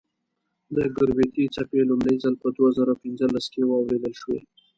د 0.75 0.77
ګرویتي 0.95 1.45
څپې 1.55 1.81
لومړی 1.89 2.15
ځل 2.23 2.35
په 2.43 2.49
دوه 2.55 2.69
زره 2.77 2.93
پنځلس 3.01 3.45
کې 3.53 3.61
واورېدل 3.65 4.13
شوې. 4.21 4.39